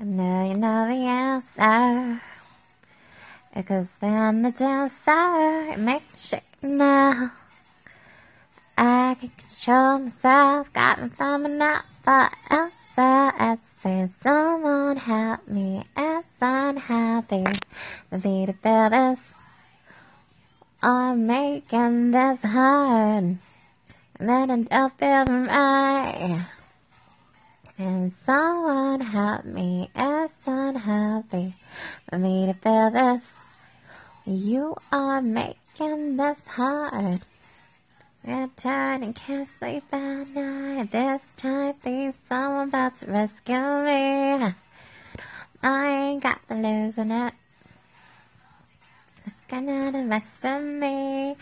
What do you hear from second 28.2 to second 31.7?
someone help me, as unhappy.